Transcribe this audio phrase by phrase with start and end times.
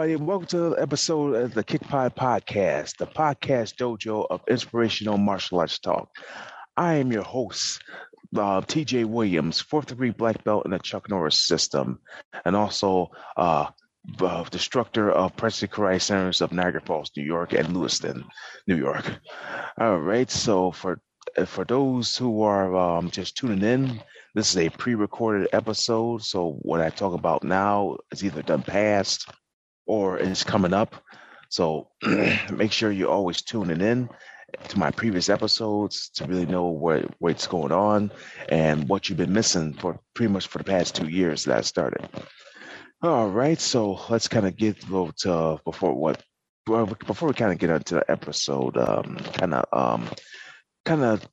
[0.00, 5.60] Everybody, welcome to episode of the Kick Pod Podcast, the podcast dojo of inspirational martial
[5.60, 6.08] arts talk.
[6.74, 7.82] I am your host,
[8.34, 12.00] uh, TJ Williams, fourth degree black belt in the Chuck Norris system,
[12.46, 13.66] and also uh,
[14.22, 18.24] uh, destructor of Presley Karate Centers of Niagara Falls, New York, and Lewiston,
[18.66, 19.04] New York.
[19.78, 21.02] All right, so for
[21.44, 24.02] for those who are um, just tuning in,
[24.34, 26.22] this is a pre-recorded episode.
[26.22, 29.28] So what I talk about now is either done past
[29.90, 30.94] or it's coming up.
[31.48, 31.88] So
[32.52, 34.08] make sure you're always tuning in
[34.68, 38.12] to my previous episodes to really know what what's going on
[38.48, 41.60] and what you've been missing for pretty much for the past two years that I
[41.62, 42.08] started.
[43.02, 46.22] All right, so let's kind of get to before what
[46.66, 50.08] before we kind of get into the episode, um, kind of um,
[50.84, 51.28] kind of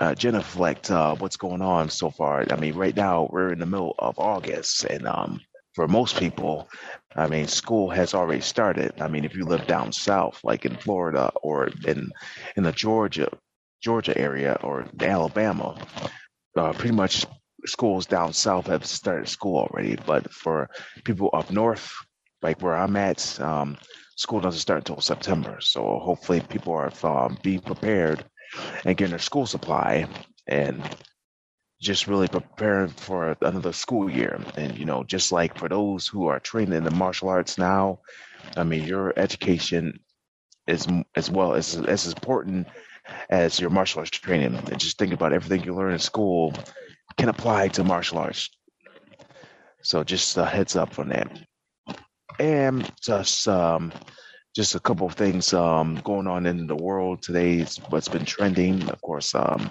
[0.00, 2.46] uh, genuflect uh, what's going on so far.
[2.50, 5.40] I mean, right now we're in the middle of August, and um,
[5.74, 6.68] for most people,
[7.16, 9.00] I mean, school has already started.
[9.00, 12.10] I mean, if you live down south, like in Florida or in
[12.56, 13.28] in the Georgia
[13.82, 15.76] Georgia area or Alabama,
[16.56, 17.26] uh, pretty much
[17.66, 19.96] schools down south have started school already.
[20.06, 20.70] But for
[21.04, 21.92] people up north,
[22.40, 23.76] like where I'm at, um,
[24.16, 25.58] school doesn't start until September.
[25.60, 28.24] So hopefully, people are um, being prepared
[28.84, 30.06] and getting their school supply
[30.46, 30.82] and
[31.84, 34.40] just really preparing for another school year.
[34.56, 38.00] And, you know, just like for those who are trained in the martial arts now,
[38.56, 40.00] I mean, your education
[40.66, 42.66] is as well as as important
[43.28, 44.54] as your martial arts training.
[44.54, 46.54] And just think about everything you learn in school
[47.18, 48.48] can apply to martial arts.
[49.82, 51.38] So just a heads up on that.
[52.40, 53.92] And just um,
[54.56, 57.66] just a couple of things um, going on in the world today.
[57.90, 59.34] What's been trending, of course.
[59.34, 59.70] Um,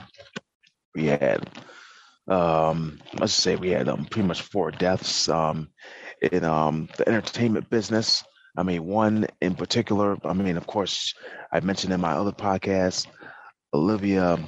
[0.94, 1.50] we had
[2.28, 5.70] um, let's say we had um, pretty much four deaths um,
[6.32, 8.24] in um, the entertainment business.
[8.56, 10.18] I mean, one in particular.
[10.24, 11.14] I mean, of course,
[11.52, 13.08] I mentioned in my other podcast,
[13.74, 14.40] Olivia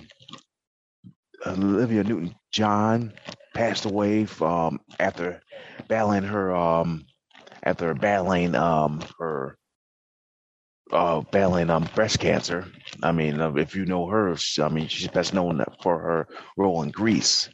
[1.45, 3.13] Olivia Newton John
[3.53, 5.41] passed away from after
[5.87, 7.05] battling her um,
[7.63, 9.57] after battling um, her
[10.91, 12.65] uh, battling um, breast cancer.
[13.03, 16.81] I mean, uh, if you know her, I mean, she's best known for her role
[16.83, 17.49] in Grease,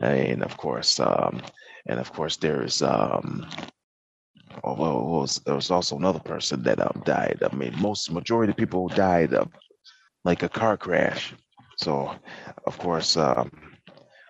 [0.00, 1.42] and of course, um,
[1.86, 3.46] and of course, there's um,
[4.64, 7.42] although was, there was also another person that um died.
[7.42, 9.48] I mean, most majority of people died of
[10.24, 11.34] like a car crash.
[11.78, 12.14] So,
[12.66, 13.50] of course, um,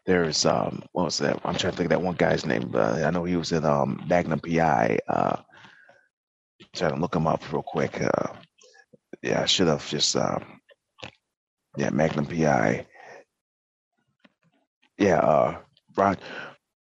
[0.07, 1.41] there's um, what was that?
[1.45, 2.71] I'm trying to think of that one guy's name.
[2.75, 4.99] Uh, I know he was in um Magnum PI.
[5.09, 5.37] Uh,
[6.75, 8.01] trying to look him up real quick.
[8.01, 8.35] Uh,
[9.23, 10.39] yeah, I should have just uh,
[11.77, 12.87] yeah, Magnum PI.
[14.99, 15.59] Yeah, uh,
[15.97, 16.19] Rod,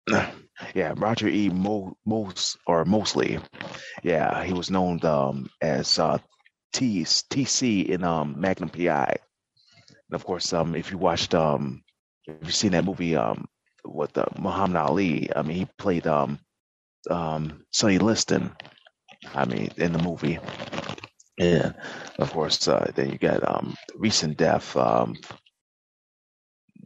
[0.76, 1.50] yeah, Roger E.
[1.50, 3.40] Mo, Mos or Mosley,
[4.04, 6.18] Yeah, he was known um, as uh,
[6.74, 9.16] T, TC in um, Magnum PI.
[10.10, 11.84] And of course, um, if you watched, um,
[12.28, 13.48] if you've seen that movie, um,
[13.86, 16.40] with uh, Muhammad Ali, I mean, he played um,
[17.10, 18.52] um, Sonny Liston.
[19.34, 20.40] I mean, in the movie.
[21.40, 21.76] And
[22.20, 24.76] of course, uh, then you got um, recent death.
[24.78, 25.16] Um,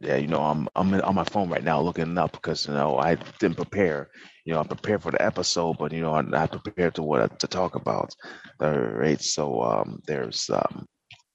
[0.02, 2.74] yeah, you know, I'm I'm in, on my phone right now looking up because you
[2.74, 4.10] know I didn't prepare.
[4.46, 7.40] You know, I prepared for the episode, but you know, I'm not prepared to what
[7.40, 8.14] to talk about.
[8.60, 10.86] All right, so um, there's um,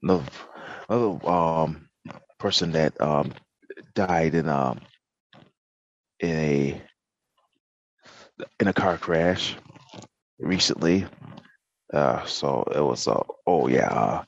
[0.03, 0.25] another
[0.89, 1.89] another um,
[2.39, 3.33] person that um,
[3.95, 4.81] died in um
[6.21, 6.83] in a
[8.61, 9.57] in a car crash
[10.41, 11.07] recently.
[11.93, 14.25] Uh, so it was uh, oh yeah, uh,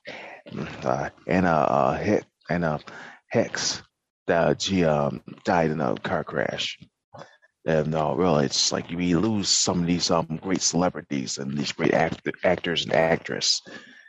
[0.83, 2.81] uh, Anna uh, Hex, Anna
[3.29, 3.83] Hex
[4.27, 6.79] that she um, died in a car crash.
[7.65, 11.71] And uh, really, it's like we lose some of these um, great celebrities and these
[11.71, 13.63] great act- actors and actresses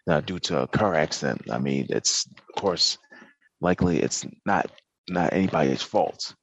[0.09, 1.43] uh, due to a car accident.
[1.51, 2.97] I mean, it's of course
[3.61, 4.71] likely it's not
[5.07, 6.33] not anybody's fault,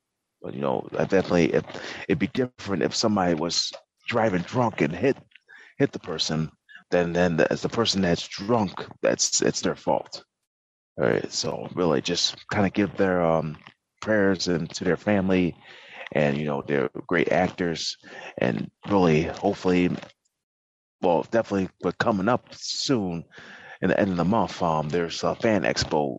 [0.41, 1.65] but you know, definitely it,
[2.09, 3.73] it'd be different if somebody was
[4.07, 5.17] driving drunk and hit
[5.81, 6.51] hit the person,
[6.91, 10.23] then then as the person that's drunk, that's it's their fault.
[10.99, 13.57] All right, so really just kind of give their um,
[14.03, 15.57] prayers and to their family,
[16.13, 17.97] and you know they're great actors,
[18.37, 19.89] and really hopefully,
[21.01, 23.25] well, definitely, but coming up soon,
[23.81, 26.19] in the end of the month, um, there's a fan expo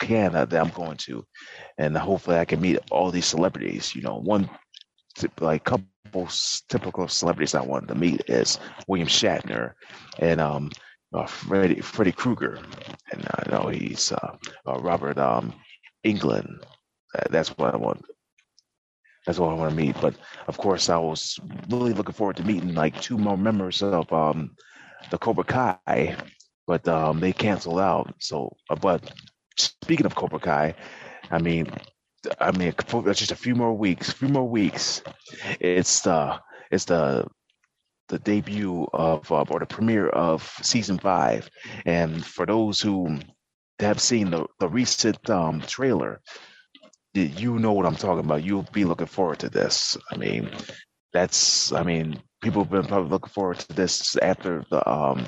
[0.00, 1.24] Canada that I'm going to,
[1.76, 3.96] and hopefully I can meet all these celebrities.
[3.96, 4.48] You know, one
[5.40, 6.28] like couple
[6.68, 9.72] typical celebrities I wanted to meet is William Shatner
[10.18, 10.70] and um
[11.14, 12.58] uh, Freddy Freddy Krueger,
[13.12, 14.36] and I know he's uh,
[14.66, 15.54] uh, Robert um
[16.04, 16.64] Englund.
[17.30, 18.04] that's what I want.
[19.26, 20.00] That's what I want to meet.
[20.00, 20.14] But
[20.48, 21.38] of course, I was
[21.68, 24.56] really looking forward to meeting like two more members of um
[25.10, 26.16] the Cobra Kai,
[26.66, 28.14] but um they canceled out.
[28.20, 29.10] So, uh, but
[29.56, 30.74] speaking of Cobra Kai,
[31.30, 31.70] I mean,
[32.40, 32.74] I mean,
[33.14, 35.02] just a few more weeks, a few more weeks.
[35.60, 36.40] It's the
[36.70, 37.26] it's the
[38.08, 41.48] the debut of uh, or the premiere of season five,
[41.86, 43.18] and for those who
[43.78, 46.20] have seen the the recent um, trailer,
[47.14, 48.44] you know what I'm talking about.
[48.44, 49.96] You'll be looking forward to this.
[50.10, 50.50] I mean,
[51.12, 55.26] that's I mean, people have been probably looking forward to this after the um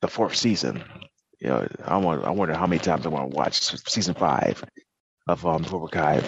[0.00, 0.84] the fourth season.
[1.40, 4.62] You know, I want I wonder how many times I want to watch season five
[5.28, 6.22] of um Kai.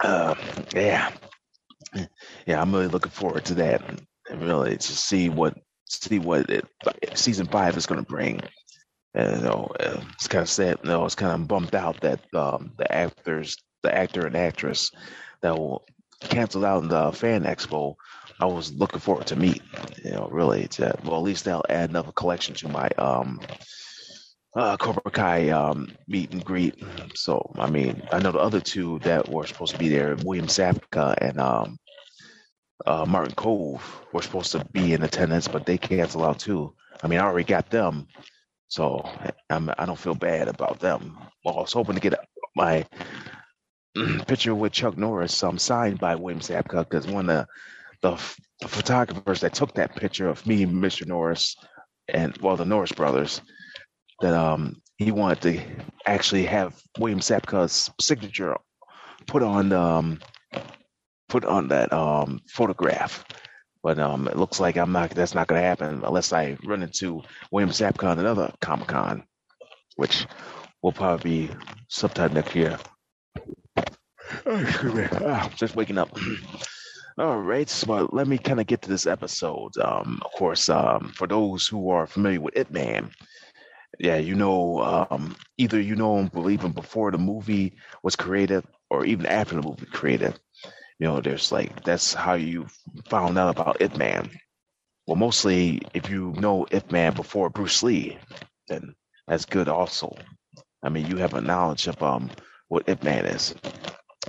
[0.00, 0.34] Uh,
[0.74, 1.10] yeah,
[2.46, 3.82] yeah, I'm really looking forward to that,
[4.30, 5.56] and really to see what
[5.86, 6.66] see what it,
[7.14, 8.40] season five is going to bring.
[9.14, 10.78] And you know, it's kind of sad.
[10.82, 14.90] You know, it's kind of bumped out that um, the actors, the actor and actress
[15.40, 15.84] that will
[16.20, 17.94] canceled out in the fan expo
[18.38, 19.62] I was looking forward to meet.
[20.04, 23.40] You know, really, to, well, at least they'll add another collection to my um,
[24.56, 26.74] uh, Cobra Kai um, meet and greet.
[27.14, 30.46] So, I mean, I know the other two that were supposed to be there, William
[30.46, 31.78] Zabka and um,
[32.86, 33.82] uh, Martin Kove,
[34.12, 36.72] were supposed to be in attendance, but they canceled out too.
[37.02, 38.06] I mean, I already got them,
[38.68, 39.08] so
[39.50, 41.18] I'm, I don't feel bad about them.
[41.44, 42.18] Well, I was hoping to get
[42.54, 42.86] my
[44.26, 47.46] picture with Chuck Norris um, signed by William Zabka because one of the
[48.02, 51.06] the, the photographers that took that picture of me, Mr.
[51.06, 51.56] Norris,
[52.08, 53.40] and well, the Norris brothers,
[54.20, 55.60] that um he wanted to
[56.06, 58.56] actually have William Zabka's signature
[59.26, 60.20] put on um
[61.28, 63.24] put on that um photograph.
[63.82, 67.22] But um it looks like I'm not that's not gonna happen unless I run into
[67.50, 69.24] William Zabka at another Comic Con,
[69.96, 70.26] which
[70.82, 71.54] will probably be
[71.88, 72.78] sometime next year.
[74.44, 75.06] Oh, excuse me.
[75.12, 76.16] Ah, just waking up.
[77.18, 79.76] All right, so let me kind of get to this episode.
[79.78, 83.10] Um, of course, um, for those who are familiar with Ip Man,
[83.98, 89.04] yeah, you know, um, either you know him, him before the movie was created, or
[89.04, 90.38] even after the movie created.
[90.98, 92.66] You know, there's like that's how you
[93.08, 94.30] found out about Ip Man.
[95.06, 98.18] Well, mostly if you know Ip Man before Bruce Lee,
[98.68, 98.94] then
[99.28, 100.16] that's good also.
[100.82, 102.30] I mean, you have a knowledge of um
[102.68, 103.54] what Ip Man is.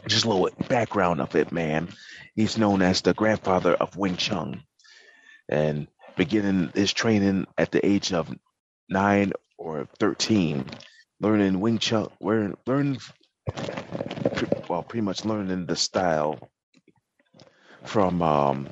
[0.07, 1.89] Just a little background of Ip Man.
[2.35, 4.63] He's known as the grandfather of Wing Chun
[5.49, 8.33] and beginning his training at the age of
[8.89, 10.65] nine or 13,
[11.19, 12.97] learning Wing Chun, learn, learn
[14.69, 16.49] well, pretty much learning the style
[17.85, 18.69] from um,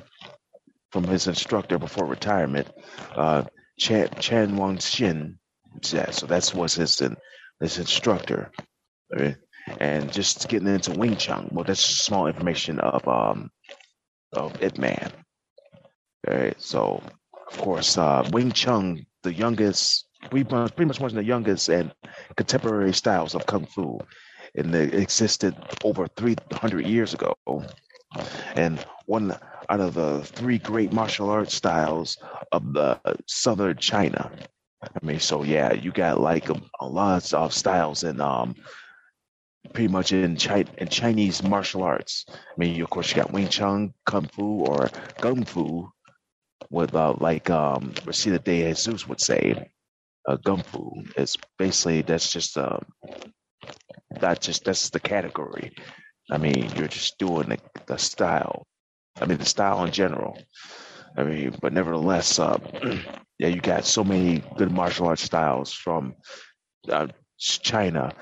[0.92, 2.68] from his instructor before retirement,
[3.14, 3.44] uh,
[3.78, 5.38] Chan, Chan Wang Xin.
[5.90, 7.02] Yeah, so that's was his
[7.60, 8.50] his instructor.
[9.10, 9.36] Right?
[9.80, 11.48] and just getting into Wing Chun.
[11.50, 13.50] Well, that's small information of um
[14.32, 15.12] of Ip Man.
[16.28, 17.02] All right, so
[17.50, 21.92] of course, uh, Wing Chun, the youngest, we pretty much one of the youngest and
[22.36, 23.98] contemporary styles of kung fu,
[24.54, 25.54] and it existed
[25.84, 27.34] over 300 years ago,
[28.54, 29.36] and one
[29.68, 32.18] out of the three great martial arts styles
[32.52, 34.30] of the southern China.
[34.82, 38.54] I mean, so yeah, you got like a, a lot of styles and um
[39.72, 42.24] pretty much in, Chi- in Chinese martial arts.
[42.28, 45.90] I mean, of course, you got Wing Chun, Kung Fu, or Gung Fu,
[46.70, 49.70] with uh, like um, Rosita de Jesus would say,
[50.28, 50.90] uh, Gung Fu.
[51.16, 52.78] It's basically that's just uh,
[54.20, 55.72] that just that's the category.
[56.30, 58.66] I mean, you're just doing the, the style.
[59.20, 60.38] I mean, the style in general.
[61.16, 62.58] I mean, but nevertheless, uh,
[63.38, 66.14] yeah, you got so many good martial arts styles from
[66.90, 67.06] uh,
[67.38, 68.12] China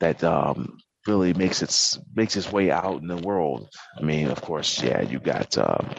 [0.00, 3.68] that um, really makes its makes its way out in the world.
[3.98, 5.90] I mean, of course, yeah, you got um,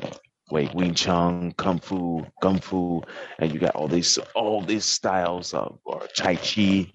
[0.51, 3.01] like Wing Chun, Kung Fu, Kung Fu,
[3.39, 6.91] and you got all these all these styles of or Tai Chi.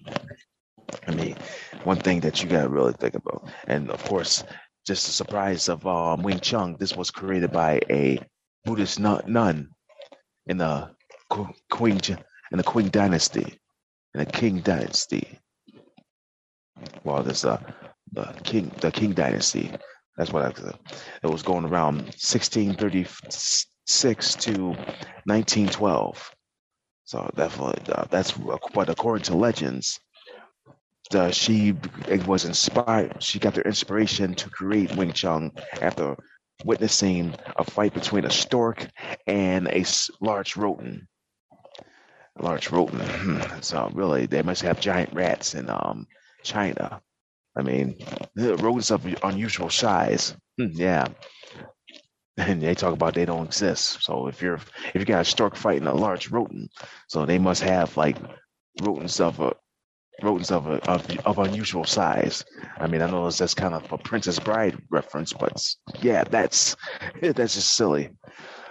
[1.07, 1.35] I mean,
[1.83, 4.43] one thing that you got to really think about, and of course,
[4.85, 6.75] just the surprise of um, Wing Chun.
[6.79, 8.19] This was created by a
[8.65, 9.69] Buddhist nun
[10.47, 10.89] in the
[11.31, 13.59] Qing in the Qing Dynasty.
[14.13, 15.39] in the Qing Dynasty.
[17.03, 17.73] Well, there's a
[18.11, 19.71] the King the Qing Dynasty.
[20.17, 20.49] That's what I.
[21.23, 26.35] It was going around 1636 to 1912.
[27.05, 29.99] So definitely, uh, that's but according to legends,
[31.13, 31.75] uh, she
[32.25, 33.21] was inspired.
[33.21, 35.51] She got their inspiration to create Wing Chun
[35.81, 36.15] after
[36.63, 38.87] witnessing a fight between a stork
[39.27, 39.83] and a
[40.19, 41.03] large rodent.
[42.39, 43.01] Large rodent.
[43.01, 43.41] Hmm.
[43.61, 46.07] So really, they must have giant rats in um,
[46.43, 47.01] China.
[47.57, 47.97] I mean,
[48.35, 50.35] the rodents of unusual size.
[50.57, 51.07] Hmm, yeah.
[52.37, 54.01] And they talk about they don't exist.
[54.03, 54.55] So if you're
[54.93, 56.71] if you got a stork fighting a large rodent,
[57.07, 58.17] so they must have like
[58.81, 59.53] rodents of a
[60.23, 62.43] rodents of, a, of of unusual size.
[62.79, 65.65] I mean, I know that's kind of a Princess Bride reference, but
[66.01, 66.75] yeah, that's
[67.21, 68.11] that's just silly.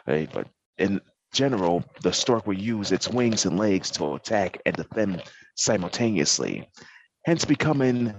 [0.07, 1.01] But in
[1.33, 5.23] general, the stork will use its wings and legs to attack and defend
[5.57, 6.69] simultaneously,
[7.27, 8.15] hence becoming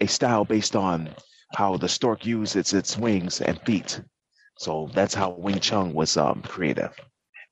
[0.00, 1.10] a style based on
[1.54, 4.00] how the stork uses its, wings and feet.
[4.58, 6.42] So that's how Wing Chun was um.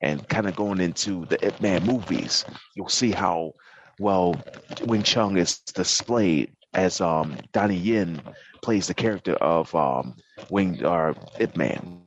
[0.01, 3.53] And kind of going into the Ip Man movies, you'll see how
[3.99, 4.35] well
[4.83, 8.21] Wing Chun is displayed as um, Donnie Yen
[8.61, 10.15] plays the character of um,
[10.49, 12.01] Wing or Ip Man.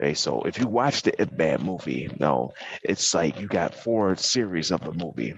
[0.00, 4.14] Okay, so if you watch the Ip Man movie, no, it's like you got four
[4.16, 5.34] series of the movie.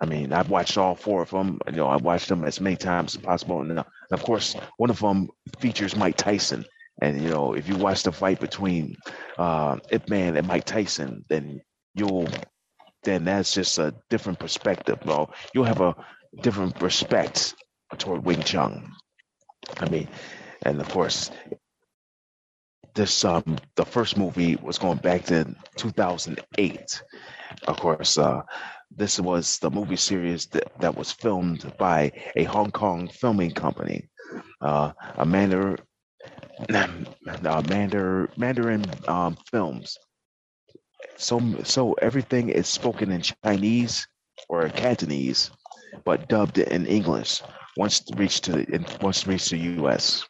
[0.00, 1.60] I mean, I've watched all four of them.
[1.66, 3.60] You know, I've watched them as many times as possible.
[3.62, 5.28] And, uh, of course, one of them
[5.58, 6.64] features Mike Tyson.
[7.00, 8.96] And you know, if you watch the fight between
[9.38, 11.60] uh, Ip Man and Mike Tyson, then
[11.94, 12.28] you'll
[13.04, 14.98] then that's just a different perspective.
[15.04, 15.94] Well, you'll have a
[16.42, 17.54] different respect
[17.98, 18.92] toward Wing Chun.
[19.78, 20.08] I mean,
[20.62, 21.30] and of course,
[22.94, 27.02] this um the first movie was going back to 2008.
[27.66, 28.42] Of course, uh,
[28.90, 34.08] this was the movie series that, that was filmed by a Hong Kong filming company,
[34.60, 35.76] uh, Amanda,
[36.74, 39.96] uh, Mandarin, Mandarin um, Films.
[41.16, 44.06] So, so everything is spoken in Chinese
[44.48, 45.50] or Cantonese,
[46.04, 47.42] but dubbed in English
[47.76, 50.24] once reached to the once reached the U.S.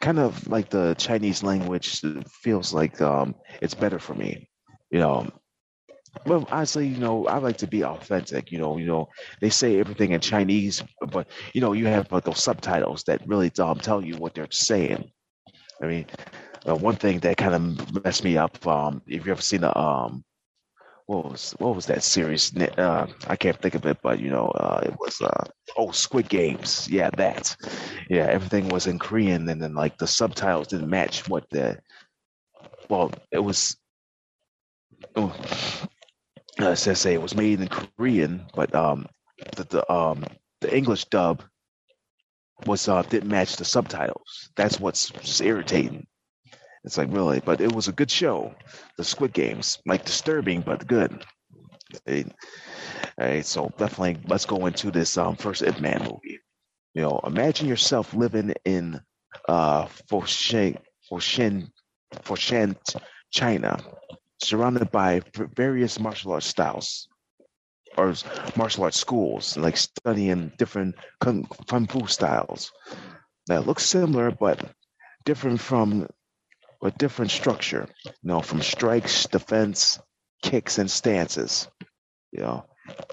[0.00, 2.02] Kind of like the Chinese language
[2.42, 4.48] feels like um, it's better for me.
[4.90, 5.30] You know,
[6.24, 8.50] well, honestly, you know, I like to be authentic.
[8.50, 9.08] You know, you know,
[9.40, 13.78] they say everything in Chinese, but you know, you have those subtitles that really um,
[13.78, 15.10] tell you what they're saying.
[15.82, 16.06] I mean,
[16.66, 18.64] uh, one thing that kind of messed me up.
[18.66, 20.24] Um, if you ever seen the um,
[21.06, 22.54] what was what was that series?
[22.56, 25.44] Uh, I can't think of it, but you know, uh, it was uh,
[25.76, 26.88] oh, Squid Games.
[26.90, 27.56] Yeah, that.
[28.10, 31.78] Yeah, everything was in Korean, and then like the subtitles didn't match what the.
[32.88, 33.76] Well, it was.
[35.14, 35.32] Oh,
[36.58, 39.06] uh, say it was made in Korean, but um,
[39.56, 40.24] the, the um
[40.60, 41.42] the English dub
[42.66, 44.50] was uh didn't match the subtitles.
[44.56, 46.06] That's what's irritating.
[46.84, 48.54] It's like really, but it was a good show.
[48.96, 51.24] The Squid Games, like disturbing but good.
[52.08, 52.24] All
[53.18, 56.40] right, so definitely let's go into this um first Ip Man movie.
[56.94, 59.00] You know, imagine yourself living in
[59.48, 60.78] uh Foshan,
[61.10, 61.70] Foshan,
[62.24, 62.76] Foshan,
[63.30, 63.78] China
[64.42, 65.22] surrounded by
[65.54, 67.08] various martial arts styles
[67.96, 68.14] or
[68.56, 72.72] martial arts schools, like studying different kung, kung fu styles
[73.46, 74.60] that look similar but
[75.24, 76.08] different from
[76.82, 77.88] a different structure.
[78.04, 79.98] You know, from strikes, defense,
[80.42, 81.68] kicks, and stances.
[82.32, 82.66] You know,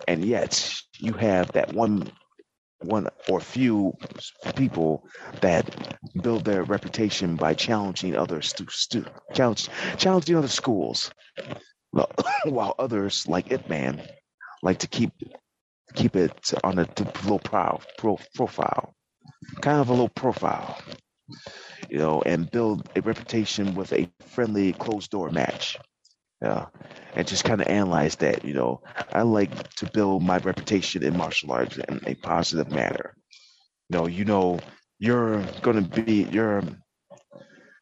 [0.07, 2.11] and yet you have that one
[2.85, 3.93] one or few
[4.55, 5.05] people
[5.41, 11.11] that build their reputation by challenging other stu- stu- challenge, challenging other schools,
[12.45, 14.01] while others like Ip Man
[14.63, 15.11] like to keep
[15.93, 16.87] keep it on a
[17.25, 18.93] low pro, pro, profile,
[19.61, 20.81] kind of a low profile,
[21.89, 25.77] you know, and build a reputation with a friendly closed door match.
[26.43, 26.67] Yeah,
[27.15, 28.45] and just kind of analyze that.
[28.45, 28.81] You know,
[29.13, 33.15] I like to build my reputation in martial arts in a positive manner.
[33.89, 34.59] You know, you know,
[34.99, 36.63] you're gonna be you're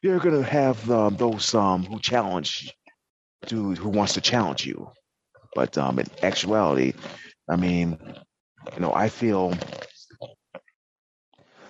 [0.03, 2.73] you're gonna have um, those um, who challenge,
[3.47, 4.89] dude, who wants to challenge you.
[5.55, 6.93] But um, in actuality,
[7.49, 7.97] I mean,
[8.75, 9.53] you know, I feel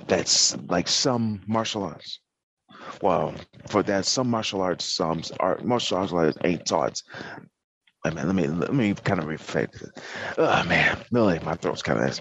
[0.08, 2.20] that's like some martial arts
[3.02, 3.34] well,
[3.68, 7.02] for that, some martial arts, some art, martial arts ain't taught.
[8.04, 9.84] I mean, let me let me kind of reflect.
[10.38, 12.20] Oh man, really, my throat's kind of.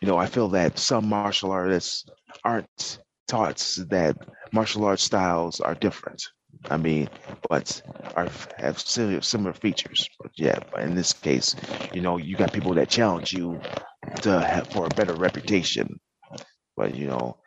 [0.00, 2.04] You know, I feel that some martial artists
[2.44, 3.56] aren't taught
[3.88, 4.16] that
[4.52, 6.22] martial arts styles are different.
[6.70, 7.08] I mean,
[7.48, 7.82] but
[8.14, 8.28] are
[8.58, 10.06] have similar similar features.
[10.20, 11.56] But yeah, but in this case,
[11.94, 13.60] you know, you got people that challenge you
[14.22, 15.98] to have for a better reputation.
[16.76, 17.38] But you know,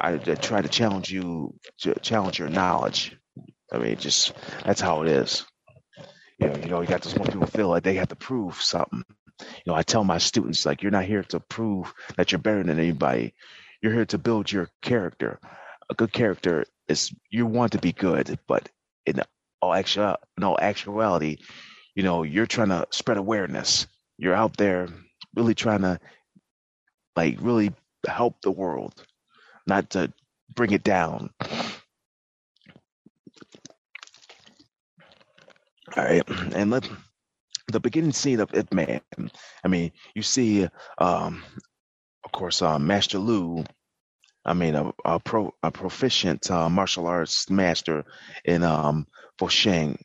[0.00, 3.16] I, I try to challenge you to challenge your knowledge.
[3.72, 4.32] I mean, just
[4.64, 5.44] that's how it is.
[6.38, 8.60] You know, you know, you got this one people feel like they have to prove
[8.60, 9.04] something.
[9.40, 12.62] You know, I tell my students like, you're not here to prove that you're better
[12.62, 13.34] than anybody.
[13.80, 15.40] You're here to build your character.
[15.90, 18.68] A good character is you want to be good, but
[19.06, 19.20] in
[19.60, 21.38] all actual in all actuality,
[21.94, 23.86] you know, you're trying to spread awareness.
[24.18, 24.88] You're out there
[25.34, 25.98] really trying to
[27.16, 27.72] like really
[28.06, 28.94] help the world,
[29.66, 30.12] not to
[30.54, 31.30] bring it down.
[35.96, 36.22] All right,
[36.54, 36.88] and let
[37.68, 39.00] the beginning scene of Ip Man.
[39.64, 41.42] I mean, you see, um,
[42.24, 43.64] of course, uh, Master Lu.
[44.44, 48.04] I mean, a, a pro, a proficient uh, martial arts master
[48.44, 49.06] in um,
[49.38, 49.98] Foshan,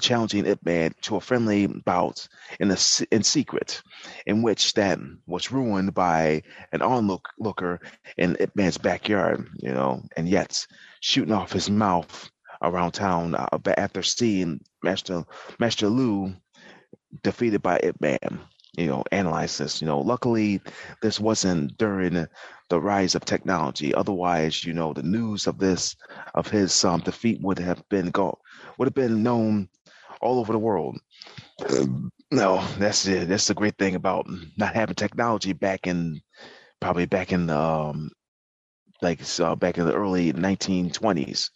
[0.00, 2.28] challenging Ip Man to a friendly bout
[2.60, 2.76] in a,
[3.10, 3.82] in secret,
[4.26, 6.42] in which that was ruined by
[6.72, 7.80] an onlooker
[8.16, 9.48] in Ip Man's backyard.
[9.58, 10.66] You know, and yet
[11.00, 12.30] shooting off his mouth
[12.62, 15.24] around town uh, after seeing Master
[15.58, 16.34] Master Lu
[17.22, 18.40] defeated by Ip Man.
[18.76, 19.80] You know, analyze this.
[19.80, 20.60] You know, luckily
[21.02, 22.26] this wasn't during
[22.68, 23.94] the rise of technology.
[23.94, 25.96] Otherwise, you know, the news of this
[26.34, 28.38] of his um, defeat would have been go
[28.76, 29.68] would have been known
[30.20, 30.98] all over the world.
[32.30, 33.28] no, that's it.
[33.28, 36.20] That's the great thing about not having technology back in
[36.80, 38.10] probably back in the um,
[39.02, 41.50] like uh, back in the early 1920s.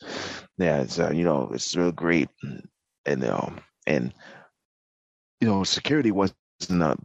[0.59, 2.28] Yeah, it's uh, you know it's real great,
[3.07, 4.12] and um, and
[5.40, 6.37] you know security wasn't
[6.71, 6.97] a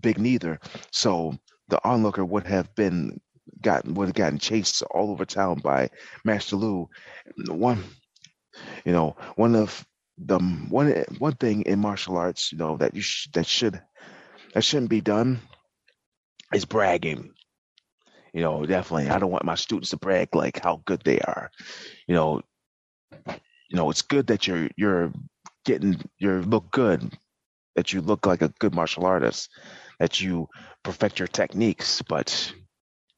[0.00, 0.58] big neither,
[0.90, 1.34] so
[1.68, 3.20] the onlooker would have been
[3.60, 5.90] gotten would have gotten chased all over town by
[6.24, 6.88] Master Lu.
[7.48, 7.84] One,
[8.84, 9.86] you know, one of
[10.26, 13.80] the one one thing in martial arts, you know, that you sh- that should
[14.54, 15.40] that shouldn't be done
[16.52, 17.32] is bragging.
[18.32, 19.10] You know, definitely.
[19.10, 21.50] I don't want my students to brag like how good they are.
[22.06, 22.42] You know,
[23.26, 25.12] you know, it's good that you're you're
[25.64, 27.12] getting you look good,
[27.76, 29.50] that you look like a good martial artist,
[29.98, 30.48] that you
[30.82, 32.52] perfect your techniques, but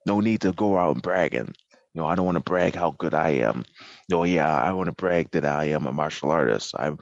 [0.07, 1.55] no need to go out and bragging.
[1.95, 3.65] Know, I don't want to brag how good I am.
[4.11, 6.75] No, yeah, I want to brag that I am a martial artist.
[6.79, 6.99] I'm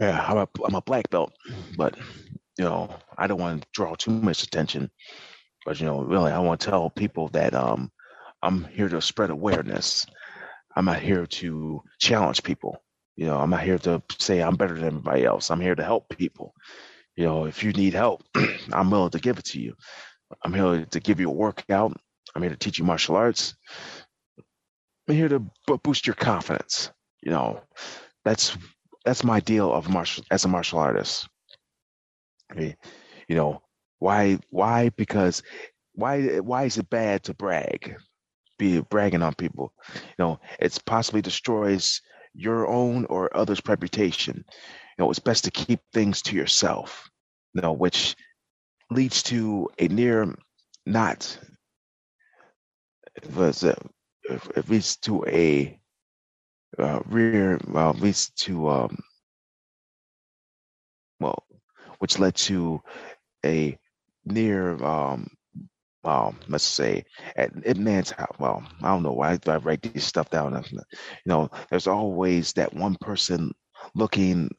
[0.00, 1.32] yeah, I'm a I'm a black belt,
[1.78, 1.96] but
[2.58, 4.90] you know, I don't want to draw too much attention,
[5.64, 7.90] but you know, really, I want to tell people that um,
[8.42, 10.06] I'm here to spread awareness.
[10.76, 12.82] I'm not here to challenge people.
[13.16, 15.50] You know, I'm not here to say I'm better than everybody else.
[15.50, 16.54] I'm here to help people.
[17.16, 18.24] You know, if you need help,
[18.72, 19.74] I'm willing to give it to you.
[20.44, 21.96] I'm here to give you a workout.
[22.34, 23.54] I'm here to teach you martial arts.
[25.08, 25.44] I'm here to
[25.82, 26.90] boost your confidence.
[27.22, 27.62] You know,
[28.24, 28.56] that's
[29.04, 31.28] that's my deal of martial as a martial artist.
[32.50, 32.76] I mean,
[33.28, 33.62] You know,
[33.98, 35.42] why why because
[35.94, 37.96] why why is it bad to brag?
[38.58, 39.72] Be bragging on people.
[39.94, 42.00] You know, it's possibly destroys
[42.34, 44.44] your own or others' reputation.
[44.46, 47.08] You know, it's best to keep things to yourself.
[47.54, 48.16] You know, which
[48.90, 50.34] leads to a near
[50.86, 51.38] not
[53.34, 53.78] was it,
[54.56, 55.78] it leads to a
[56.78, 58.98] uh, rear well leads to um
[61.20, 61.44] well
[61.98, 62.80] which led to
[63.44, 63.78] a
[64.24, 65.28] near um
[66.04, 67.04] um let's say
[67.36, 70.52] Ip Man's house well i don't know why i write this stuff down.
[70.70, 70.80] You
[71.26, 73.52] know there's always that one person
[73.94, 74.50] looking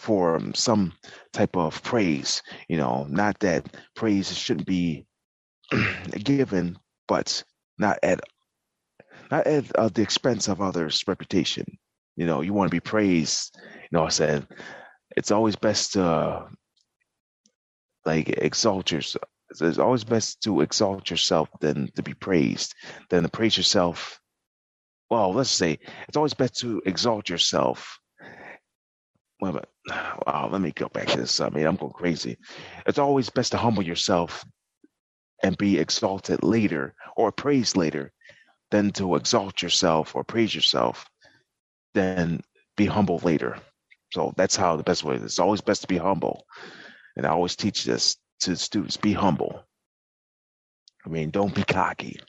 [0.00, 0.92] for some
[1.32, 5.06] type of praise you know not that praise shouldn't be
[6.24, 7.44] given but
[7.78, 8.20] not at
[9.30, 11.66] not at uh, the expense of others reputation
[12.16, 14.46] you know you want to be praised you know i said
[15.16, 16.48] it's always best to uh,
[18.04, 19.24] like exalt yourself.
[19.50, 22.74] It's always best to exalt yourself than to be praised,
[23.10, 24.20] than to praise yourself.
[25.10, 27.98] Well, let's say it's always best to exalt yourself.
[29.40, 31.40] Well, wow, let me go back to this.
[31.40, 32.38] I mean, I'm going crazy.
[32.86, 34.44] It's always best to humble yourself
[35.42, 38.12] and be exalted later or praised later
[38.70, 41.06] than to exalt yourself or praise yourself,
[41.94, 42.40] then
[42.76, 43.58] be humble later.
[44.12, 45.16] So that's how the best way.
[45.16, 46.44] It's always best to be humble,
[47.16, 49.62] and I always teach this to students: be humble.
[51.06, 52.20] I mean, don't be cocky.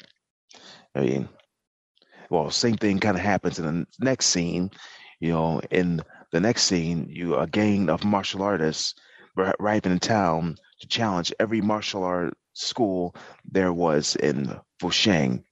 [0.95, 1.29] I mean,
[2.29, 4.71] well, same thing kind of happens in the next scene.
[5.19, 8.95] You know, in the next scene, you a gang of martial artists
[9.37, 13.15] arriving in town to challenge every martial art school
[13.45, 15.43] there was in Foshan.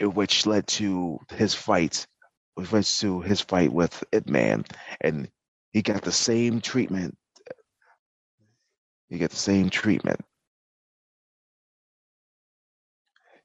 [0.00, 2.06] which led to his fight,
[2.54, 4.64] which led to his fight with Ip Man,
[5.00, 5.28] and
[5.72, 7.16] he got the same treatment.
[9.08, 10.20] He got the same treatment.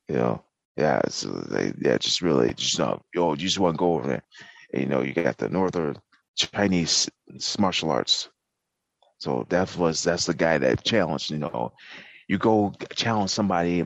[0.07, 0.43] You know,
[0.77, 4.07] yeah, so they, yeah, just really, just uh, yo, you just want to go over
[4.07, 4.23] there.
[4.73, 5.97] And, you know, you got the northern
[6.35, 7.09] Chinese
[7.59, 8.29] martial arts.
[9.19, 11.29] So that was that's the guy that challenged.
[11.29, 11.73] You know,
[12.27, 13.85] you go challenge somebody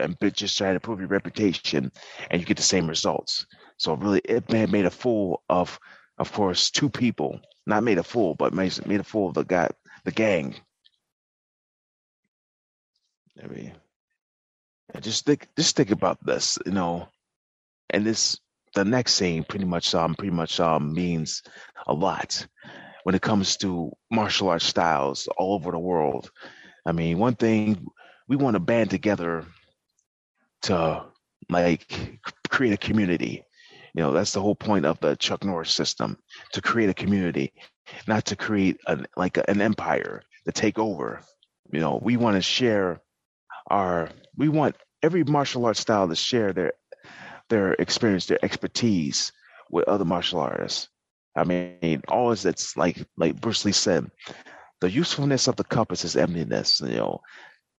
[0.00, 1.92] and just try to prove your reputation,
[2.30, 3.46] and you get the same results.
[3.76, 5.78] So really, it made a fool of,
[6.18, 7.40] of course, two people.
[7.66, 9.70] Not made a fool, but made made a fool of the guy,
[10.04, 10.56] the gang.
[13.42, 13.72] I mean,
[15.00, 17.08] just think, just think about this, you know,
[17.90, 18.38] and this
[18.74, 21.42] the next scene pretty much um pretty much um means
[21.86, 22.46] a lot
[23.04, 26.30] when it comes to martial arts styles all over the world.
[26.84, 27.86] I mean, one thing
[28.28, 29.46] we want to band together
[30.62, 31.04] to
[31.48, 32.18] like
[32.48, 33.44] create a community.
[33.94, 36.18] You know, that's the whole point of the Chuck Norris system
[36.52, 37.52] to create a community,
[38.08, 41.20] not to create an, like an empire to take over.
[41.70, 43.00] You know, we want to share
[43.68, 46.72] our, we want every martial arts style to share their
[47.50, 49.32] their experience, their expertise
[49.70, 50.88] with other martial artists.
[51.36, 54.10] I mean, always it's like like Bruce Lee said,
[54.80, 56.80] the usefulness of the cup is its emptiness.
[56.80, 57.20] You know,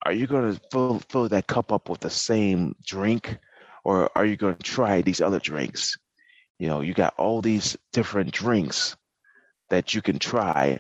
[0.05, 3.39] are you going to fill fill that cup up with the same drink,
[3.85, 5.97] or are you going to try these other drinks?
[6.59, 8.97] You know, you got all these different drinks
[9.71, 10.79] that you can try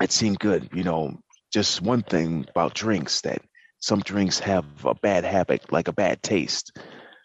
[0.00, 0.70] It seemed good.
[0.72, 1.18] You know,
[1.52, 3.42] just one thing about drinks that
[3.86, 6.76] some drinks have a bad habit, like a bad taste.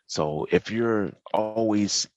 [0.06, 2.08] So if you're always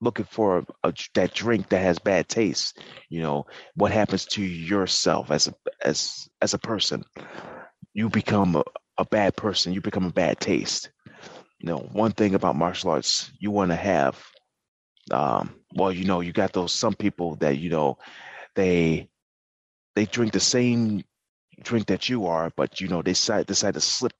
[0.00, 3.46] looking for a, a, that drink that has bad taste, you know
[3.76, 7.04] what happens to yourself as a as as a person
[7.94, 8.64] you become a,
[8.98, 10.90] a bad person, you become a bad taste.
[11.60, 14.20] You know, one thing about martial arts you want to have,
[15.12, 17.98] um, well, you know, you got those some people that you know,
[18.56, 19.08] they
[19.94, 21.04] they drink the same
[21.64, 24.12] drink that you are, but you know, they decide decide to slip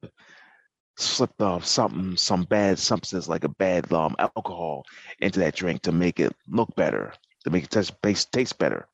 [0.96, 4.84] slip uh, something, some bad substance like a bad um, alcohol
[5.20, 7.12] into that drink to make it look better,
[7.44, 7.94] to make it taste,
[8.32, 8.86] taste better.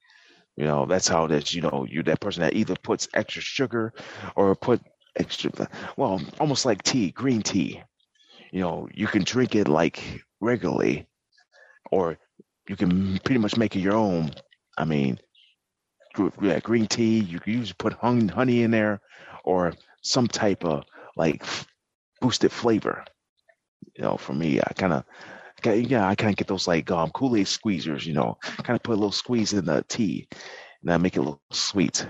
[0.56, 1.54] You know, that's how is.
[1.54, 3.92] You know, you that person that either puts extra sugar
[4.34, 4.80] or put
[5.16, 5.50] extra,
[5.96, 7.82] well, almost like tea, green tea.
[8.52, 10.02] You know, you can drink it like
[10.40, 11.06] regularly,
[11.92, 12.18] or
[12.68, 14.32] you can pretty much make it your own.
[14.76, 15.18] I mean,
[16.40, 17.18] yeah, green tea.
[17.20, 19.00] You can usually put honey in there,
[19.44, 20.84] or some type of
[21.16, 21.44] like
[22.20, 23.04] boosted flavor.
[23.96, 25.04] You know, for me, I kind of
[25.64, 28.82] yeah, I kind of get those like um, Kool Aid squeezers, you know, kind of
[28.82, 30.28] put a little squeeze in the tea,
[30.82, 32.06] and I make it a little sweet.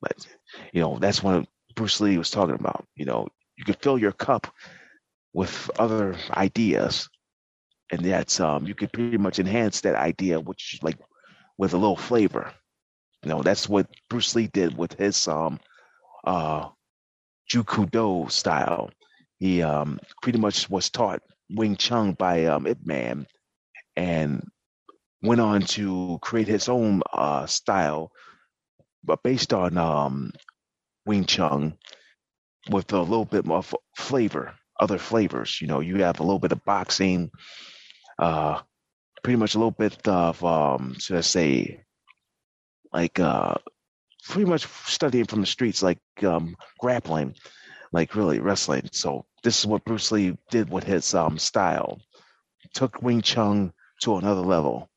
[0.00, 0.26] But
[0.72, 2.86] you know, that's what Bruce Lee was talking about.
[2.94, 4.46] You know, you could fill your cup
[5.32, 7.08] with other ideas,
[7.90, 10.98] and that's um, you could pretty much enhance that idea, which like
[11.58, 12.52] with a little flavor.
[13.26, 15.58] You know, that's what Bruce Lee did with his um,
[16.24, 16.68] uh,
[17.48, 18.90] Judo style.
[19.40, 23.26] He um, pretty much was taught Wing Chun by um, Ip Man,
[23.96, 24.46] and
[25.22, 28.12] went on to create his own uh, style,
[29.02, 30.30] but based on um,
[31.04, 31.76] Wing Chun
[32.70, 33.64] with a little bit more
[33.96, 35.60] flavor, other flavors.
[35.60, 37.32] You know, you have a little bit of boxing,
[38.20, 38.60] uh,
[39.24, 41.82] pretty much a little bit of, um, should I say,
[42.96, 43.54] like uh,
[44.24, 47.34] pretty much studying from the streets, like um, grappling,
[47.92, 48.88] like really wrestling.
[48.90, 52.00] So this is what Bruce Lee did with his um, style.
[52.72, 54.88] Took Wing Chun to another level.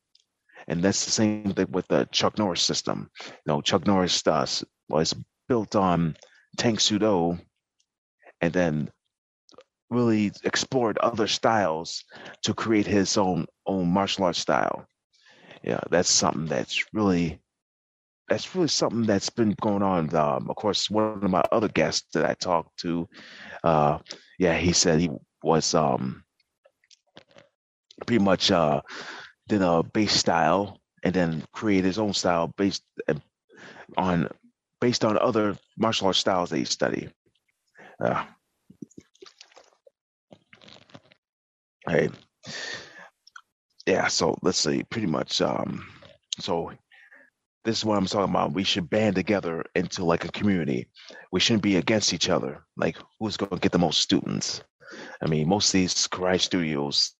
[0.66, 3.10] And that's the same thing with the Chuck Norris system.
[3.22, 4.46] You know, Chuck Norris uh,
[4.88, 5.14] was
[5.46, 6.16] built on
[6.56, 7.38] Tang Soo Do
[8.40, 8.90] and then
[9.90, 12.04] really explored other styles
[12.44, 14.86] to create his own own martial arts style.
[15.62, 17.40] Yeah, that's something that's really
[18.30, 20.14] that's really something that's been going on.
[20.14, 23.08] Um, of course, one of my other guests that I talked to,
[23.64, 23.98] uh,
[24.38, 25.10] yeah, he said he
[25.42, 26.22] was um,
[28.06, 28.82] pretty much uh,
[29.48, 32.84] did a base style and then create his own style based
[33.96, 34.28] on
[34.80, 37.12] based on other martial arts styles that he studied.
[38.02, 38.24] Uh,
[41.88, 42.08] hey,
[43.86, 44.06] yeah.
[44.06, 44.84] So let's see.
[44.84, 45.42] Pretty much.
[45.42, 45.84] Um,
[46.38, 46.70] so
[47.64, 48.52] this is what I'm talking about.
[48.52, 50.88] We should band together into like a community.
[51.30, 52.64] We shouldn't be against each other.
[52.76, 54.62] Like who's going to get the most students?
[55.22, 57.14] I mean, most of these karate studios,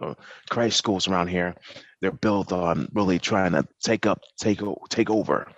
[0.00, 0.14] uh,
[0.50, 1.54] karate schools around here,
[2.00, 5.48] they're built on really trying to take up, take take over,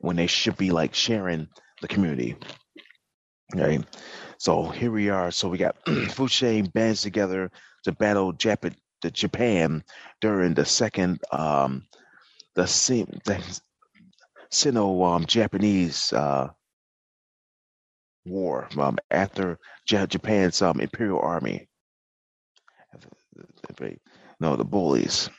[0.00, 1.48] when they should be like sharing
[1.80, 2.36] the community.
[3.54, 3.82] Right.
[4.36, 5.30] So here we are.
[5.30, 7.50] So we got Foshan bands together
[7.84, 9.82] to battle Japan, Japan
[10.20, 11.86] during the second um,
[12.54, 12.64] the,
[13.24, 13.60] the
[14.50, 16.48] Sino um, Japanese uh,
[18.24, 21.68] war um, after Japan's um, Imperial Army.
[24.40, 25.30] No, the bullies.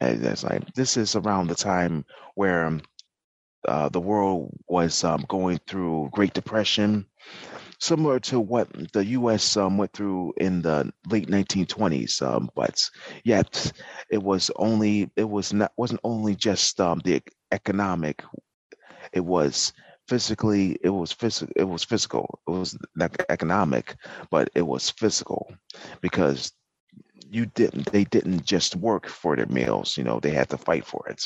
[0.00, 2.82] And that's like this is around the time where um,
[3.66, 7.06] uh, the world was um, going through Great Depression,
[7.80, 9.56] similar to what the U.S.
[9.56, 12.22] Um, went through in the late 1920s.
[12.22, 12.80] Um, but
[13.24, 13.72] yet,
[14.10, 18.22] it was only it was not wasn't only just the economic.
[19.16, 19.74] It was
[20.08, 23.96] physically it was physical it was physical it was not economic
[24.30, 25.54] but it was physical
[26.00, 26.52] because
[27.30, 30.86] you didn't they didn't just work for their meals you know they had to fight
[30.86, 31.22] for it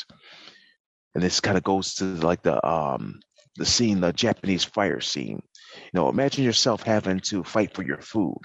[1.15, 3.19] and this kind of goes to like the um
[3.57, 5.41] the scene, the Japanese fire scene.
[5.75, 8.39] You know, imagine yourself having to fight for your food.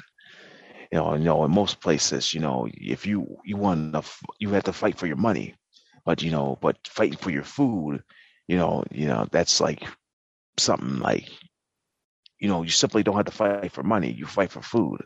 [0.93, 4.37] You know, you know, in most places, you know, if you you want to, you
[4.51, 5.47] have to fight for your money,
[6.05, 8.03] but you know, but fighting for your food,
[8.49, 9.83] you know, you know, that's like
[10.59, 11.29] something like,
[12.39, 14.13] you know, you simply don't have to fight for money.
[14.13, 15.05] You fight for food.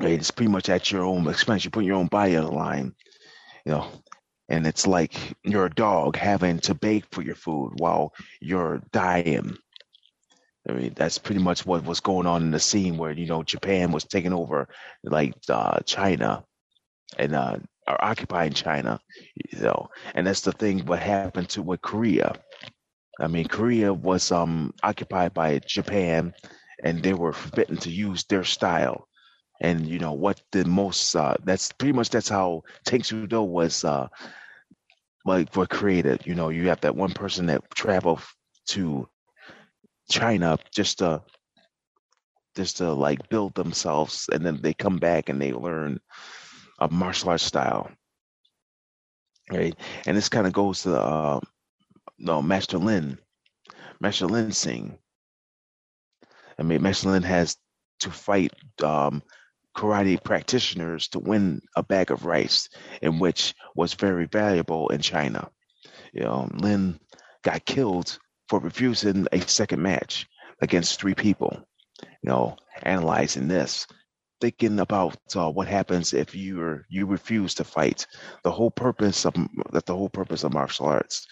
[0.00, 1.64] It's pretty much at your own expense.
[1.64, 2.94] You put your own body on the line.
[3.64, 3.86] You know,
[4.48, 5.14] and it's like
[5.44, 9.56] you're a dog having to beg for your food while you're dying.
[10.68, 13.42] I mean, that's pretty much what was going on in the scene where you know
[13.42, 14.68] Japan was taking over
[15.02, 16.44] like uh, China
[17.18, 19.00] and uh, are occupying China,
[19.52, 20.86] you know, and that's the thing.
[20.86, 22.28] What happened to with Korea?
[23.20, 26.34] I mean, Korea was um, occupied by Japan,
[26.84, 29.08] and they were forbidden to use their style
[29.60, 33.42] and you know what the most uh, that's pretty much that's how Tang Soo Do
[33.42, 34.02] was uh,
[35.18, 36.22] like were created.
[36.26, 38.20] You know, you have that one person that travel
[38.68, 39.08] to
[40.10, 41.22] China just to
[42.56, 46.00] just to like build themselves, and then they come back and they learn
[46.78, 47.90] a martial arts style,
[49.50, 49.74] right?
[50.06, 51.40] And this kind of goes to uh,
[52.18, 53.18] no Master Lin,
[54.00, 54.98] Master Lin Singh.
[56.58, 57.56] I mean, Master Lin has
[58.00, 59.22] to fight um,
[59.76, 62.68] karate practitioners to win a bag of rice,
[63.02, 65.48] in which was very valuable in China.
[66.12, 66.98] You know, Lin
[67.42, 70.26] got killed for refusing a second match
[70.60, 71.64] against three people.
[72.02, 73.86] You know, analyzing this,
[74.40, 78.06] thinking about uh, what happens if you you refuse to fight.
[78.44, 79.34] The whole purpose of
[79.72, 81.26] that the whole purpose of martial arts.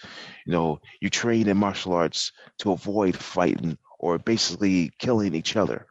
[0.45, 5.87] You know, you train in martial arts to avoid fighting or basically killing each other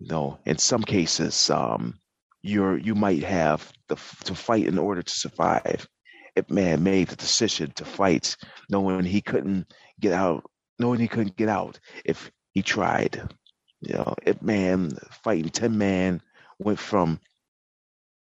[0.00, 2.00] you know, in some cases, um,
[2.42, 5.86] you're you might have the, to fight in order to survive.
[6.36, 8.34] Ip Man made the decision to fight,
[8.70, 10.42] knowing he couldn't get out,
[10.78, 13.28] knowing he couldn't get out if he tried.
[13.82, 14.90] You know, Ip Man
[15.22, 16.22] fighting ten man
[16.60, 17.20] went from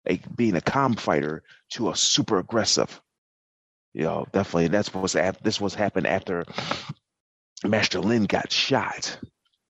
[0.06, 3.00] a, being a calm fighter to a super aggressive.
[3.94, 6.44] You know, definitely that's what's this was happened after
[7.64, 9.18] Master Lin got shot.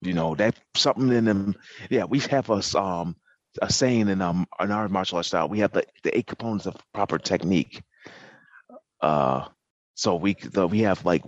[0.00, 1.54] You know, that something in them.
[1.90, 3.16] Yeah, we have us um
[3.62, 5.48] a saying in um in our martial arts style.
[5.48, 7.82] We have the, the eight components of proper technique.
[9.00, 9.46] Uh,
[9.94, 11.24] so we the, we have like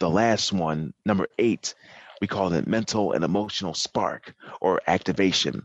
[0.00, 1.74] the last one, number eight.
[2.20, 5.64] We call it mental and emotional spark or activation.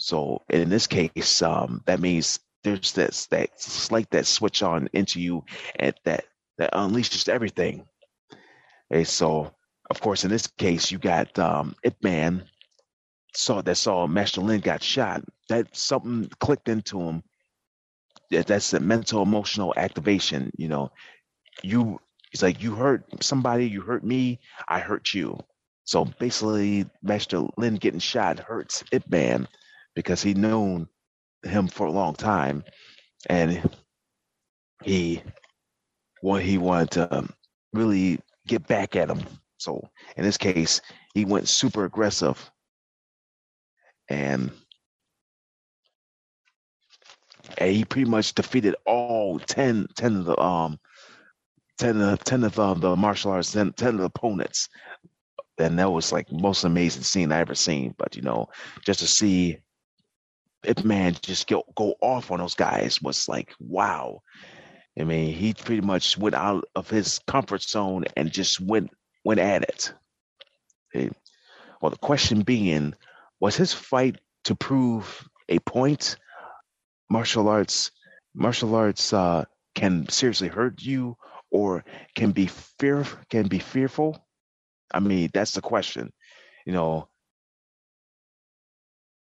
[0.00, 5.20] So in this case, um, that means there's this that slight that switch on into
[5.20, 5.44] you
[5.78, 6.24] and that
[6.56, 7.84] that unleashes everything.
[8.90, 9.52] Okay, so
[9.90, 12.44] of course, in this case, you got um, Ip Man
[13.34, 15.22] saw that saw Master Lin got shot.
[15.50, 17.22] That something clicked into him.
[18.30, 20.50] That that's the mental emotional activation.
[20.56, 20.92] You know,
[21.62, 22.00] you
[22.32, 25.38] it's like you hurt somebody, you hurt me, I hurt you.
[25.84, 29.46] So basically, Master Lin getting shot hurts Ip Man
[29.94, 30.88] because he known
[31.42, 32.64] him for a long time,
[33.28, 33.68] and
[34.82, 35.22] he
[36.20, 37.30] what he wanted to um,
[37.72, 39.22] really get back at him.
[39.58, 40.80] So in this case,
[41.14, 42.50] he went super aggressive
[44.08, 44.50] and
[47.58, 50.78] and he pretty much defeated all 10, 10 of the um
[51.78, 54.68] 10 of, 10 of uh, the martial arts 10, 10 of the opponents.
[55.58, 58.48] And that was like most amazing scene i ever seen but you know
[58.86, 59.58] just to see
[60.64, 64.20] Ip Man just go, go off on those guys was like wow
[64.98, 68.90] i mean he pretty much went out of his comfort zone and just went
[69.24, 69.92] went at it.
[70.94, 71.10] Okay.
[71.80, 72.94] Well, the question being,
[73.38, 76.16] was his fight to prove a point?
[77.08, 77.90] Martial arts,
[78.34, 79.44] martial arts uh,
[79.74, 81.16] can seriously hurt you,
[81.50, 84.24] or can be fear can be fearful.
[84.92, 86.12] I mean, that's the question.
[86.66, 87.08] You know,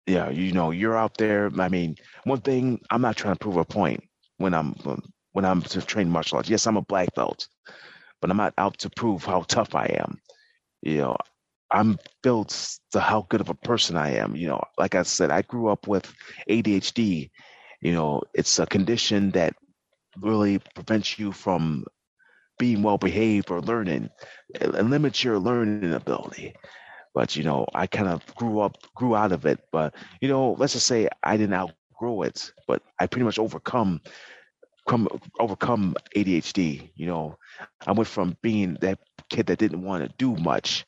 [0.06, 1.50] yeah, you know, you're out there.
[1.58, 4.02] I mean, one thing I'm not trying to prove a point
[4.38, 6.48] when I'm um, when I'm training martial arts.
[6.50, 7.46] Yes, I'm a black belt,
[8.20, 10.18] but I'm not out to prove how tough I am.
[10.82, 11.16] You know,
[11.70, 14.36] I'm built to how good of a person I am.
[14.36, 16.12] You know, like I said, I grew up with
[16.48, 17.30] ADHD.
[17.80, 19.54] You know, it's a condition that
[20.20, 21.84] really prevents you from
[22.58, 24.10] being well behaved or learning.
[24.60, 26.54] and limits your learning ability.
[27.14, 29.60] But you know, I kind of grew up, grew out of it.
[29.72, 34.00] But you know, let's just say I didn't outgrow it, but I pretty much overcome,
[34.88, 36.90] come overcome ADHD.
[36.96, 37.38] You know,
[37.86, 38.98] I went from being that
[39.30, 40.84] kid that didn't want to do much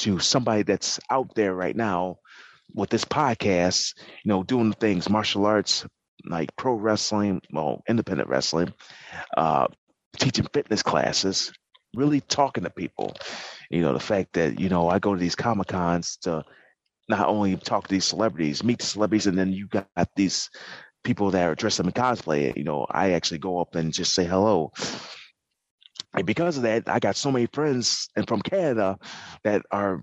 [0.00, 2.18] to somebody that's out there right now
[2.74, 3.94] with this podcast.
[4.24, 5.86] You know, doing things, martial arts,
[6.24, 8.72] like pro wrestling, well, independent wrestling,
[9.36, 9.68] uh,
[10.18, 11.52] teaching fitness classes,
[11.94, 13.14] really talking to people.
[13.70, 16.44] You know, the fact that, you know, I go to these Comic Cons to
[17.08, 20.50] not only talk to these celebrities, meet the celebrities, and then you got these
[21.04, 22.56] people that are dressed up in cosplay.
[22.56, 24.72] You know, I actually go up and just say hello.
[26.14, 28.98] And because of that, I got so many friends and from Canada
[29.44, 30.02] that are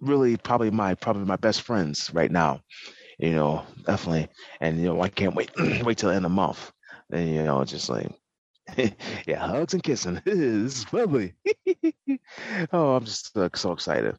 [0.00, 2.60] really probably my probably my best friends right now.
[3.18, 4.28] You know, definitely.
[4.60, 5.50] And you know, I can't wait
[5.84, 6.72] wait till the end of the month.
[7.12, 8.10] And you know, just like
[9.26, 10.20] yeah, hugs and kissing.
[10.24, 11.34] this is lovely.
[12.72, 14.16] oh, I'm just uh, so excited.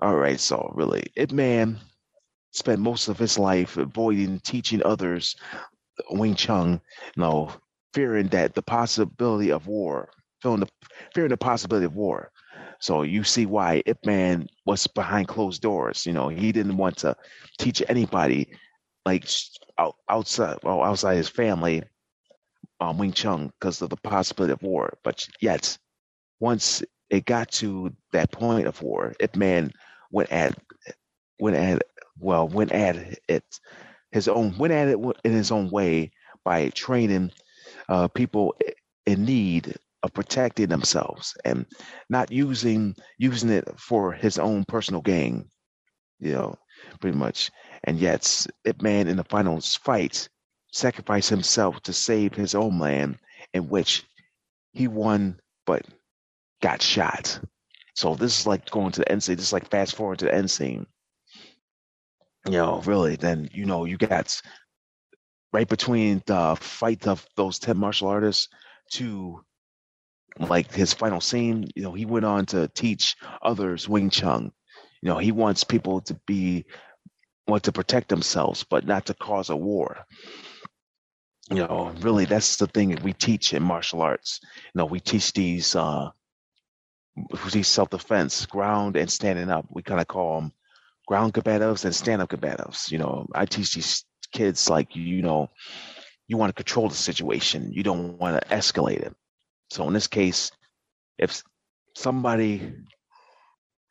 [0.00, 1.78] All right, so really, Ip Man
[2.52, 5.36] spent most of his life avoiding teaching others
[6.10, 6.80] Wing Chun,
[7.16, 7.52] you know,
[7.94, 10.10] fearing that the possibility of war,
[10.42, 10.68] feeling the
[11.14, 12.30] fearing the possibility of war.
[12.80, 16.06] So you see why Ip Man was behind closed doors.
[16.06, 17.16] You know, he didn't want to
[17.58, 18.48] teach anybody
[19.06, 19.28] like
[20.08, 21.82] outside, well, outside his family
[22.80, 24.96] um, Wing Chun because of the possibility of war.
[25.02, 25.76] But yet,
[26.40, 29.72] once it got to that point of war, Ip Man
[30.10, 30.58] went at
[31.40, 31.82] went at
[32.18, 32.96] well went at
[33.28, 33.44] it
[34.12, 36.12] his own went at it in his own way
[36.44, 37.32] by training
[37.88, 38.54] uh, people
[39.06, 41.66] in need of protecting themselves and
[42.10, 45.48] not using using it for his own personal gain.
[46.20, 46.54] You know,
[47.00, 47.50] pretty much.
[47.84, 50.28] And yet, Ip Man in the final fight
[50.74, 53.18] sacrificed himself to save his own land,
[53.52, 54.04] in which
[54.72, 55.86] he won but
[56.60, 57.38] got shot.
[57.94, 59.36] So this is like going to the end scene.
[59.36, 60.86] This is like fast forward to the end scene.
[62.46, 64.40] You know, really, then you know you got
[65.52, 68.48] right between the fight of those ten martial artists
[68.92, 69.40] to
[70.38, 71.68] like his final scene.
[71.76, 74.50] You know, he went on to teach others Wing Chun.
[75.00, 76.66] You know, he wants people to be
[77.46, 80.04] want to protect themselves, but not to cause a war
[81.50, 84.40] you know, really that's the thing that we teach in martial arts.
[84.42, 86.10] You know, we teach these uh
[87.52, 89.66] these self defense, ground and standing up.
[89.70, 90.52] We kind of call them
[91.06, 92.90] ground combatives and stand up combatives.
[92.90, 95.50] You know, I teach these kids like you know,
[96.28, 97.72] you want to control the situation.
[97.72, 99.14] You don't want to escalate it.
[99.70, 100.50] So in this case,
[101.18, 101.42] if
[101.94, 102.72] somebody,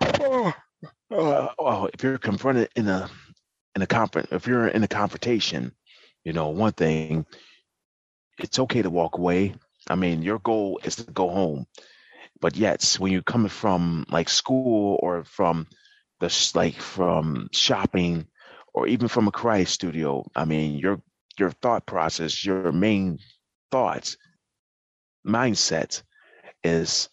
[0.01, 0.53] oh,
[1.11, 3.09] oh, if you're confronted in a
[3.75, 5.71] in a conference, if you're in a confrontation,
[6.23, 7.25] you know, one thing,
[8.39, 9.55] it's okay to walk away.
[9.89, 11.65] I mean, your goal is to go home.
[12.39, 15.67] But yet, when you're coming from like school or from
[16.19, 18.27] the like from shopping
[18.73, 21.01] or even from a karate studio, I mean, your
[21.37, 23.19] your thought process, your main
[23.71, 24.17] thoughts,
[25.25, 26.03] mindset
[26.63, 27.09] is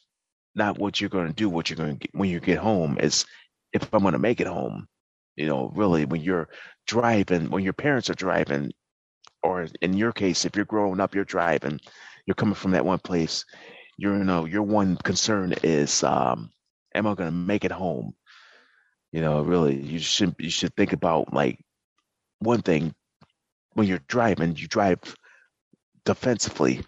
[0.55, 1.49] not what you're going to do.
[1.49, 3.25] What you're going to get when you get home is
[3.73, 4.87] if I'm going to make it home.
[5.37, 6.49] You know, really, when you're
[6.87, 8.73] driving, when your parents are driving,
[9.42, 11.81] or in your case, if you're growing up, you're driving,
[12.26, 13.44] you're coming from that one place,
[13.98, 16.50] you know, your one concern is, um,
[16.94, 18.14] am I going to make it home?
[19.12, 21.59] You know, really, you should you should think about like
[22.38, 22.94] one thing
[23.74, 24.98] when you're driving, you drive
[26.05, 26.85] defensively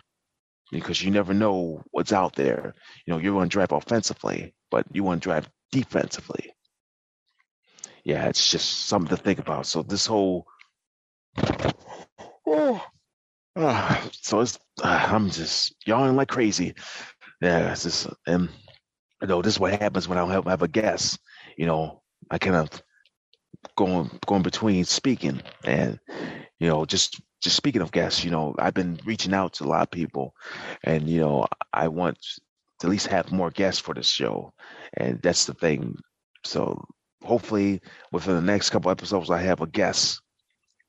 [0.71, 2.75] because you never know what's out there.
[3.07, 6.55] You know, you want to drive offensively, but you want to drive defensively.
[8.05, 9.67] Yeah, it's just something to think about.
[9.67, 10.47] So this whole
[12.47, 12.85] Oh,
[13.57, 16.75] uh, so it's uh, I'm just yawning like crazy.
[17.41, 18.49] Yeah, it's just and
[19.21, 21.19] you know this is what happens when I have, have a guest.
[21.57, 22.71] You know, I kind of
[23.77, 25.99] going going between speaking and
[26.59, 28.25] you know just just speaking of guests.
[28.25, 30.35] You know, I've been reaching out to a lot of people,
[30.85, 32.19] and you know I want
[32.81, 34.53] to at least have more guests for this show,
[34.95, 35.99] and that's the thing.
[36.45, 36.85] So
[37.23, 37.81] hopefully
[38.11, 40.21] within the next couple episodes I have a guest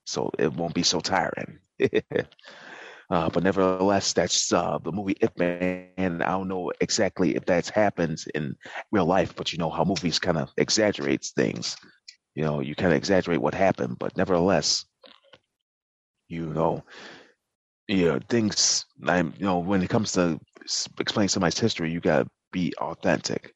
[0.05, 1.59] so it won't be so tiring.
[3.09, 6.21] uh, but nevertheless, that's uh, the movie Ip Man.
[6.21, 8.55] I don't know exactly if that's happens in
[8.91, 11.75] real life, but you know how movies kind of exaggerates things.
[12.35, 14.85] you know, you kind of exaggerate what happened, but nevertheless,
[16.27, 16.83] you know,
[17.87, 18.85] you know, things.
[19.05, 20.39] I'm, you know, when it comes to
[20.99, 23.53] explaining somebody's history, you gotta be authentic.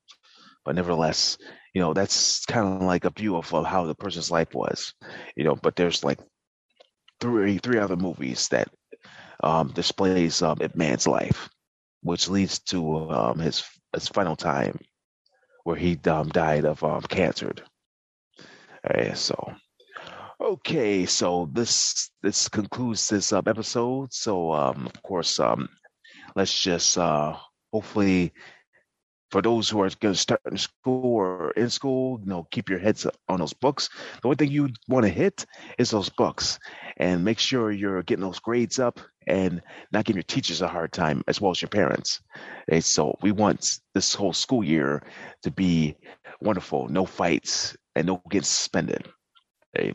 [0.65, 1.37] But nevertheless,
[1.73, 4.93] you know, that's kind of like a view of, of how the person's life was,
[5.35, 5.55] you know.
[5.55, 6.19] But there's like
[7.19, 8.69] three three other movies that
[9.43, 11.49] um, displays um, man's life,
[12.01, 13.63] which leads to um, his
[13.93, 14.79] his final time,
[15.63, 17.53] where he um, died of um, cancer.
[19.13, 19.55] so
[20.39, 24.13] okay, so this this concludes this um, episode.
[24.13, 25.69] So um, of course, um,
[26.35, 27.35] let's just uh,
[27.71, 28.33] hopefully
[29.31, 32.69] for those who are going to start in school or in school, you know, keep
[32.69, 33.89] your heads on those books.
[34.21, 35.45] The only thing you want to hit
[35.77, 36.59] is those books,
[36.97, 40.91] and make sure you're getting those grades up and not giving your teachers a hard
[40.91, 42.21] time as well as your parents.
[42.67, 45.03] And so we want this whole school year
[45.43, 45.95] to be
[46.41, 49.07] wonderful, no fights and no getting suspended.
[49.77, 49.93] Okay.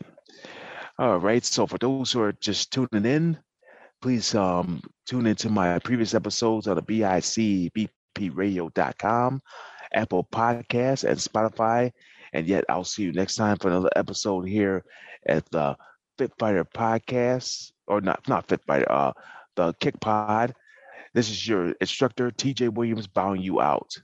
[0.99, 1.43] All right.
[1.43, 3.37] So for those who are just tuning in,
[4.01, 7.73] please um, tune into my previous episodes on the BIC
[8.15, 9.41] bpradio.com,
[9.93, 11.91] Apple Podcasts, and Spotify.
[12.33, 14.83] And yet, I'll see you next time for another episode here
[15.27, 15.75] at the
[16.17, 19.13] Fit Fighter Podcast, or not, not Fit Fighter, uh,
[19.55, 20.53] the Kick Pod.
[21.13, 23.97] This is your instructor, TJ Williams, bowing you out.